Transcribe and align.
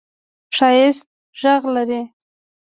ښایسته 0.55 1.07
ږغ 1.39 1.63
لرې! 1.75 2.01